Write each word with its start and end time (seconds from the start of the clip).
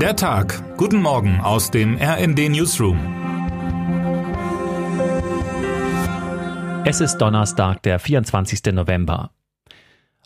Der 0.00 0.14
Tag. 0.14 0.76
Guten 0.76 1.00
Morgen 1.00 1.40
aus 1.40 1.70
dem 1.70 1.96
RND 1.96 2.50
Newsroom. 2.50 2.98
Es 6.84 7.00
ist 7.00 7.16
Donnerstag, 7.16 7.82
der 7.82 7.98
24. 7.98 8.74
November. 8.74 9.30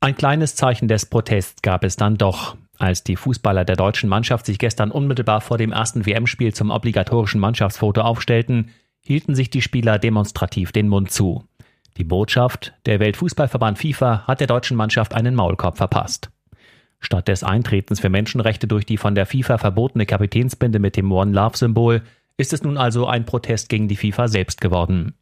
Ein 0.00 0.16
kleines 0.16 0.54
Zeichen 0.54 0.86
des 0.86 1.06
Protests 1.06 1.62
gab 1.62 1.82
es 1.82 1.96
dann 1.96 2.18
doch. 2.18 2.58
Als 2.76 3.04
die 3.04 3.16
Fußballer 3.16 3.64
der 3.64 3.76
deutschen 3.76 4.10
Mannschaft 4.10 4.44
sich 4.44 4.58
gestern 4.58 4.90
unmittelbar 4.90 5.40
vor 5.40 5.56
dem 5.56 5.72
ersten 5.72 6.04
WM-Spiel 6.04 6.52
zum 6.52 6.70
obligatorischen 6.70 7.40
Mannschaftsfoto 7.40 8.02
aufstellten, 8.02 8.70
hielten 9.00 9.34
sich 9.34 9.48
die 9.48 9.62
Spieler 9.62 9.98
demonstrativ 9.98 10.72
den 10.72 10.88
Mund 10.88 11.10
zu. 11.10 11.42
Die 11.96 12.04
Botschaft, 12.04 12.74
der 12.84 13.00
Weltfußballverband 13.00 13.78
FIFA 13.78 14.26
hat 14.26 14.40
der 14.40 14.46
deutschen 14.46 14.76
Mannschaft 14.76 15.14
einen 15.14 15.34
Maulkorb 15.34 15.78
verpasst. 15.78 16.33
Statt 17.04 17.28
des 17.28 17.44
Eintretens 17.44 18.00
für 18.00 18.08
Menschenrechte 18.08 18.66
durch 18.66 18.86
die 18.86 18.96
von 18.96 19.14
der 19.14 19.26
FIFA 19.26 19.58
verbotene 19.58 20.06
Kapitänsbinde 20.06 20.78
mit 20.78 20.96
dem 20.96 21.12
One 21.12 21.32
Love 21.32 21.56
Symbol 21.56 22.02
ist 22.36 22.52
es 22.52 22.62
nun 22.62 22.76
also 22.76 23.06
ein 23.06 23.26
Protest 23.26 23.68
gegen 23.68 23.88
die 23.88 23.96
FIFA 23.96 24.28
selbst 24.28 24.60
geworden. 24.60 25.14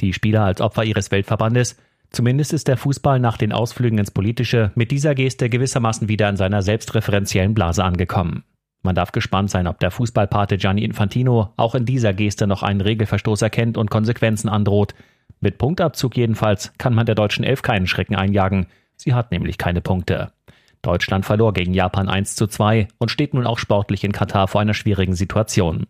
Die 0.00 0.12
Spieler 0.12 0.44
als 0.44 0.60
Opfer 0.60 0.84
ihres 0.84 1.10
Weltverbandes 1.10 1.76
Zumindest 2.12 2.52
ist 2.52 2.68
der 2.68 2.76
Fußball 2.76 3.18
nach 3.18 3.38
den 3.38 3.52
Ausflügen 3.52 3.98
ins 3.98 4.10
Politische 4.10 4.70
mit 4.74 4.90
dieser 4.90 5.14
Geste 5.14 5.48
gewissermaßen 5.48 6.08
wieder 6.08 6.28
in 6.28 6.36
seiner 6.36 6.60
selbstreferenziellen 6.60 7.54
Blase 7.54 7.82
angekommen. 7.82 8.44
Man 8.82 8.94
darf 8.94 9.12
gespannt 9.12 9.48
sein, 9.48 9.66
ob 9.66 9.80
der 9.80 9.90
Fußballpate 9.90 10.58
Gianni 10.58 10.84
Infantino 10.84 11.54
auch 11.56 11.74
in 11.74 11.86
dieser 11.86 12.12
Geste 12.12 12.46
noch 12.46 12.62
einen 12.62 12.82
Regelverstoß 12.82 13.40
erkennt 13.40 13.78
und 13.78 13.90
Konsequenzen 13.90 14.50
androht. 14.50 14.94
Mit 15.40 15.56
Punktabzug 15.56 16.16
jedenfalls 16.16 16.74
kann 16.76 16.94
man 16.94 17.06
der 17.06 17.14
deutschen 17.14 17.44
Elf 17.44 17.62
keinen 17.62 17.86
Schrecken 17.86 18.14
einjagen. 18.14 18.66
Sie 18.96 19.14
hat 19.14 19.30
nämlich 19.30 19.56
keine 19.56 19.80
Punkte. 19.80 20.32
Deutschland 20.82 21.24
verlor 21.24 21.52
gegen 21.52 21.74
Japan 21.74 22.08
1 22.08 22.34
zu 22.34 22.46
2 22.46 22.88
und 22.98 23.10
steht 23.10 23.34
nun 23.34 23.46
auch 23.46 23.58
sportlich 23.58 24.04
in 24.04 24.12
Katar 24.12 24.48
vor 24.48 24.60
einer 24.60 24.74
schwierigen 24.74 25.14
Situation. 25.14 25.86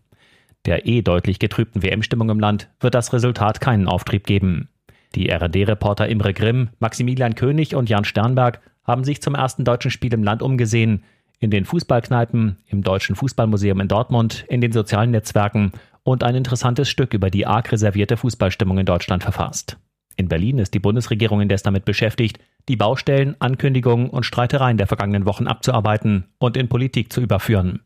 Der 0.66 0.86
eh 0.86 1.02
deutlich 1.02 1.38
getrübten 1.38 1.82
WM-Stimmung 1.82 2.30
im 2.30 2.38
Land 2.38 2.68
wird 2.78 2.94
das 2.94 3.12
Resultat 3.12 3.60
keinen 3.60 3.88
Auftrieb 3.88 4.26
geben. 4.26 4.68
Die 5.14 5.30
RD-Reporter 5.30 6.08
Imre 6.08 6.32
Grimm, 6.32 6.70
Maximilian 6.78 7.34
König 7.34 7.74
und 7.74 7.90
Jan 7.90 8.04
Sternberg 8.04 8.60
haben 8.84 9.04
sich 9.04 9.20
zum 9.22 9.34
ersten 9.34 9.64
deutschen 9.64 9.90
Spiel 9.90 10.12
im 10.14 10.22
Land 10.22 10.42
umgesehen. 10.42 11.04
In 11.40 11.50
den 11.50 11.64
Fußballkneipen, 11.64 12.58
im 12.66 12.82
Deutschen 12.82 13.16
Fußballmuseum 13.16 13.80
in 13.80 13.88
Dortmund, 13.88 14.44
in 14.48 14.60
den 14.60 14.72
sozialen 14.72 15.10
Netzwerken 15.10 15.72
und 16.04 16.22
ein 16.22 16.36
interessantes 16.36 16.88
Stück 16.88 17.14
über 17.14 17.30
die 17.30 17.46
arg 17.46 17.72
reservierte 17.72 18.16
Fußballstimmung 18.16 18.78
in 18.78 18.86
Deutschland 18.86 19.22
verfasst. 19.22 19.76
In 20.16 20.28
Berlin 20.28 20.58
ist 20.58 20.74
die 20.74 20.78
Bundesregierung 20.78 21.40
indes 21.40 21.62
damit 21.62 21.84
beschäftigt, 21.84 22.38
die 22.68 22.76
Baustellen, 22.76 23.36
Ankündigungen 23.38 24.08
und 24.08 24.24
Streitereien 24.24 24.76
der 24.76 24.86
vergangenen 24.86 25.26
Wochen 25.26 25.46
abzuarbeiten 25.46 26.24
und 26.38 26.56
in 26.56 26.68
Politik 26.68 27.12
zu 27.12 27.20
überführen. 27.20 27.80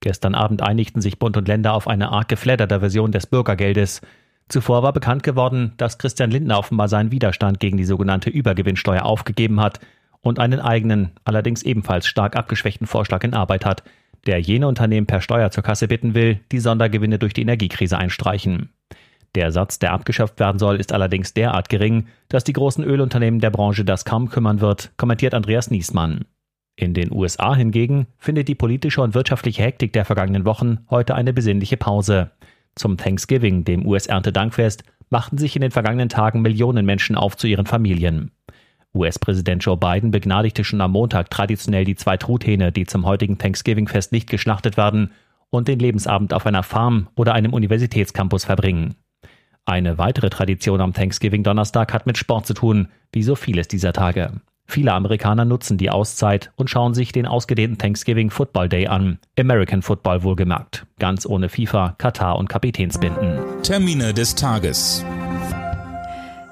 Gestern 0.00 0.34
Abend 0.34 0.62
einigten 0.62 1.02
sich 1.02 1.18
Bund 1.18 1.36
und 1.36 1.48
Länder 1.48 1.74
auf 1.74 1.88
eine 1.88 2.10
arg 2.10 2.28
geflatterte 2.28 2.80
Version 2.80 3.12
des 3.12 3.26
Bürgergeldes. 3.26 4.00
Zuvor 4.48 4.82
war 4.82 4.92
bekannt 4.92 5.22
geworden, 5.22 5.72
dass 5.76 5.98
Christian 5.98 6.30
Lindner 6.30 6.58
offenbar 6.58 6.88
seinen 6.88 7.10
Widerstand 7.10 7.60
gegen 7.60 7.76
die 7.76 7.84
sogenannte 7.84 8.30
Übergewinnsteuer 8.30 9.04
aufgegeben 9.04 9.60
hat 9.60 9.80
und 10.20 10.38
einen 10.38 10.60
eigenen, 10.60 11.12
allerdings 11.24 11.62
ebenfalls 11.62 12.06
stark 12.06 12.36
abgeschwächten 12.36 12.86
Vorschlag 12.86 13.24
in 13.24 13.34
Arbeit 13.34 13.64
hat, 13.64 13.82
der 14.26 14.40
jene 14.40 14.66
Unternehmen 14.66 15.06
per 15.06 15.20
Steuer 15.20 15.50
zur 15.50 15.62
Kasse 15.62 15.88
bitten 15.88 16.14
will, 16.14 16.40
die 16.52 16.60
Sondergewinne 16.60 17.18
durch 17.18 17.34
die 17.34 17.42
Energiekrise 17.42 17.98
einstreichen. 17.98 18.70
Der 19.38 19.52
Satz, 19.52 19.78
der 19.78 19.92
abgeschafft 19.92 20.40
werden 20.40 20.58
soll, 20.58 20.80
ist 20.80 20.92
allerdings 20.92 21.32
derart 21.32 21.68
gering, 21.68 22.08
dass 22.28 22.42
die 22.42 22.52
großen 22.52 22.82
Ölunternehmen 22.82 23.38
der 23.38 23.50
Branche 23.50 23.84
das 23.84 24.04
kaum 24.04 24.30
kümmern 24.30 24.60
wird, 24.60 24.90
kommentiert 24.96 25.32
Andreas 25.32 25.70
Niesmann. 25.70 26.24
In 26.74 26.92
den 26.92 27.12
USA 27.12 27.54
hingegen 27.54 28.08
findet 28.16 28.48
die 28.48 28.56
politische 28.56 29.00
und 29.00 29.14
wirtschaftliche 29.14 29.62
Hektik 29.62 29.92
der 29.92 30.04
vergangenen 30.04 30.44
Wochen 30.44 30.78
heute 30.90 31.14
eine 31.14 31.32
besinnliche 31.32 31.76
Pause. 31.76 32.32
Zum 32.74 32.96
Thanksgiving, 32.96 33.62
dem 33.62 33.86
US-Erntedankfest, 33.86 34.82
machten 35.08 35.38
sich 35.38 35.54
in 35.54 35.62
den 35.62 35.70
vergangenen 35.70 36.08
Tagen 36.08 36.42
Millionen 36.42 36.84
Menschen 36.84 37.14
auf 37.14 37.36
zu 37.36 37.46
ihren 37.46 37.66
Familien. 37.66 38.32
US-Präsident 38.92 39.64
Joe 39.64 39.76
Biden 39.76 40.10
begnadigte 40.10 40.64
schon 40.64 40.80
am 40.80 40.90
Montag 40.90 41.30
traditionell 41.30 41.84
die 41.84 41.94
zwei 41.94 42.16
Truthähne, 42.16 42.72
die 42.72 42.86
zum 42.86 43.06
heutigen 43.06 43.38
Thanksgiving-Fest 43.38 44.10
nicht 44.10 44.28
geschlachtet 44.28 44.76
werden 44.76 45.12
und 45.50 45.68
den 45.68 45.78
Lebensabend 45.78 46.34
auf 46.34 46.44
einer 46.44 46.64
Farm 46.64 47.06
oder 47.14 47.34
einem 47.34 47.52
Universitätscampus 47.52 48.44
verbringen. 48.44 48.96
Eine 49.68 49.98
weitere 49.98 50.30
Tradition 50.30 50.80
am 50.80 50.94
Thanksgiving-Donnerstag 50.94 51.92
hat 51.92 52.06
mit 52.06 52.16
Sport 52.16 52.46
zu 52.46 52.54
tun, 52.54 52.88
wie 53.12 53.22
so 53.22 53.34
vieles 53.34 53.68
dieser 53.68 53.92
Tage. 53.92 54.40
Viele 54.64 54.94
Amerikaner 54.94 55.44
nutzen 55.44 55.76
die 55.76 55.90
Auszeit 55.90 56.50
und 56.56 56.70
schauen 56.70 56.94
sich 56.94 57.12
den 57.12 57.26
ausgedehnten 57.26 57.76
Thanksgiving 57.76 58.30
Football 58.30 58.70
Day 58.70 58.86
an. 58.86 59.18
American 59.38 59.82
Football 59.82 60.22
wohlgemerkt. 60.22 60.86
Ganz 60.98 61.26
ohne 61.26 61.50
FIFA, 61.50 61.96
Katar 61.98 62.38
und 62.38 62.48
Kapitänsbinden. 62.48 63.40
Termine 63.62 64.14
des 64.14 64.34
Tages. 64.34 65.04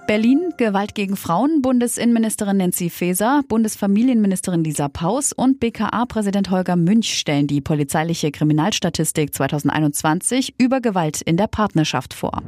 Berlin, 0.06 0.53
Gewalt 0.59 0.94
gegen 0.94 1.16
Frauen, 1.16 1.62
Bundesinnenministerin 1.62 2.59
Nancy 2.59 2.91
Faeser, 2.91 3.41
Bundesfamilienministerin 3.49 4.62
Lisa 4.62 4.88
Paus 4.88 5.32
und 5.32 5.59
BKA-Präsident 5.59 6.50
Holger 6.50 6.76
Münch 6.76 7.19
stellen 7.19 7.47
die 7.47 7.62
polizeiliche 7.62 8.31
Kriminalstatistik 8.31 9.34
2021 9.34 10.56
über 10.59 10.82
Gewalt 10.82 11.22
in 11.22 11.38
der 11.38 11.47
Partnerschaft 11.47 12.12
vor. 12.12 12.43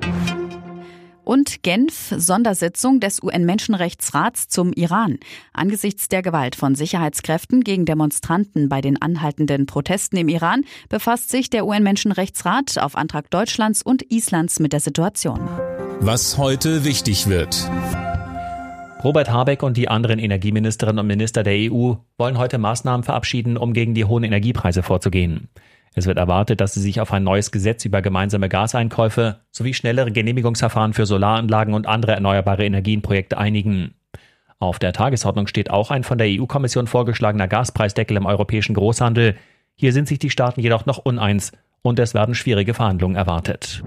Und 1.28 1.62
Genf, 1.62 2.14
Sondersitzung 2.16 3.00
des 3.00 3.22
UN-Menschenrechtsrats 3.22 4.48
zum 4.48 4.72
Iran. 4.72 5.18
Angesichts 5.52 6.08
der 6.08 6.22
Gewalt 6.22 6.56
von 6.56 6.74
Sicherheitskräften 6.74 7.64
gegen 7.64 7.84
Demonstranten 7.84 8.70
bei 8.70 8.80
den 8.80 9.02
anhaltenden 9.02 9.66
Protesten 9.66 10.16
im 10.16 10.30
Iran 10.30 10.64
befasst 10.88 11.28
sich 11.28 11.50
der 11.50 11.66
UN-Menschenrechtsrat 11.66 12.78
auf 12.78 12.96
Antrag 12.96 13.28
Deutschlands 13.28 13.82
und 13.82 14.10
Islands 14.10 14.58
mit 14.58 14.72
der 14.72 14.80
Situation. 14.80 15.38
Was 16.00 16.38
heute 16.38 16.86
wichtig 16.86 17.26
wird. 17.26 17.70
Robert 19.04 19.30
Habeck 19.30 19.62
und 19.62 19.76
die 19.76 19.88
anderen 19.88 20.20
Energieministerinnen 20.20 21.00
und 21.00 21.06
Minister 21.08 21.42
der 21.42 21.70
EU 21.70 21.96
wollen 22.16 22.38
heute 22.38 22.56
Maßnahmen 22.56 23.04
verabschieden, 23.04 23.58
um 23.58 23.74
gegen 23.74 23.92
die 23.92 24.06
hohen 24.06 24.24
Energiepreise 24.24 24.82
vorzugehen. 24.82 25.50
Es 25.98 26.06
wird 26.06 26.16
erwartet, 26.16 26.60
dass 26.60 26.74
sie 26.74 26.80
sich 26.80 27.00
auf 27.00 27.12
ein 27.12 27.24
neues 27.24 27.50
Gesetz 27.50 27.84
über 27.84 28.02
gemeinsame 28.02 28.48
Gaseinkäufe 28.48 29.40
sowie 29.50 29.74
schnellere 29.74 30.12
Genehmigungsverfahren 30.12 30.92
für 30.92 31.06
Solaranlagen 31.06 31.74
und 31.74 31.88
andere 31.88 32.12
erneuerbare 32.12 32.64
Energienprojekte 32.64 33.36
einigen. 33.36 33.94
Auf 34.60 34.78
der 34.78 34.92
Tagesordnung 34.92 35.48
steht 35.48 35.70
auch 35.70 35.90
ein 35.90 36.04
von 36.04 36.16
der 36.16 36.28
EU-Kommission 36.28 36.86
vorgeschlagener 36.86 37.48
Gaspreisdeckel 37.48 38.16
im 38.16 38.26
europäischen 38.26 38.74
Großhandel. 38.74 39.34
Hier 39.74 39.92
sind 39.92 40.06
sich 40.06 40.20
die 40.20 40.30
Staaten 40.30 40.60
jedoch 40.60 40.86
noch 40.86 40.98
uneins 40.98 41.50
und 41.82 41.98
es 41.98 42.14
werden 42.14 42.36
schwierige 42.36 42.74
Verhandlungen 42.74 43.16
erwartet. 43.16 43.82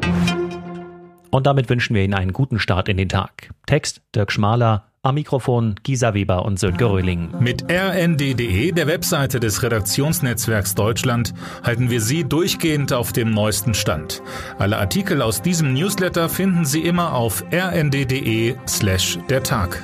Und 1.30 1.48
damit 1.48 1.70
wünschen 1.70 1.96
wir 1.96 2.04
Ihnen 2.04 2.14
einen 2.14 2.34
guten 2.34 2.60
Start 2.60 2.90
in 2.90 2.98
den 2.98 3.08
Tag. 3.08 3.52
Text 3.68 4.02
Dirk 4.14 4.34
Schmaler, 4.34 4.91
am 5.04 5.16
Mikrofon 5.16 5.76
Gisa 5.82 6.14
Weber 6.14 6.46
und 6.46 6.60
Sönke 6.60 6.86
Röhling. 6.86 7.34
Mit 7.40 7.66
rnd.de, 7.72 8.72
der 8.72 8.88
Webseite 8.88 9.40
des 9.40 9.64
Redaktionsnetzwerks 9.64 10.76
Deutschland, 10.76 11.34
halten 11.64 11.90
wir 11.90 12.02
Sie 12.02 12.24
durchgehend 12.24 12.94
auf 12.94 13.12
dem 13.12 13.32
neuesten 13.32 13.74
Stand. 13.74 14.22
Alle 14.60 14.78
Artikel 14.78 15.24
aus 15.24 15.42
diesem 15.42 15.74
Newsletter 15.74 16.30
finden 16.30 16.66
Sie 16.66 16.82
immer 16.82 17.16
auf 17.16 17.44
rnd.de 17.52 18.56
slash 18.68 19.18
der 19.30 19.42
Tag. 19.42 19.82